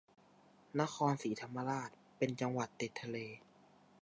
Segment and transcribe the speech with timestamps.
[0.81, 3.17] นครศรีธรรมราชเป็นจังหวัดติดทะเล